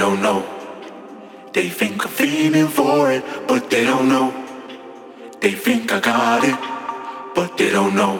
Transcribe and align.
don't 0.00 0.22
know. 0.22 0.42
They 1.52 1.68
think 1.68 2.06
I'm 2.06 2.10
feeling 2.10 2.68
for 2.68 3.12
it, 3.12 3.22
but 3.46 3.68
they 3.68 3.84
don't 3.84 4.08
know. 4.08 4.32
They 5.42 5.52
think 5.52 5.92
I 5.92 6.00
got 6.00 6.42
it, 6.42 6.58
but 7.34 7.58
they 7.58 7.70
don't 7.70 7.94
know. 7.94 8.18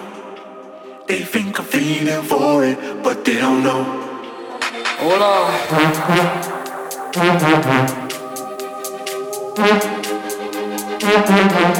They 1.09 1.23
think 1.23 1.59
I'm 1.59 1.65
feeling 1.65 2.23
for 2.25 2.65
it, 2.67 2.77
but 3.03 3.25
they 3.25 3.39
don't 3.39 3.65
know. 3.65 3.83
Hold 4.99 5.23
on. 11.73 11.80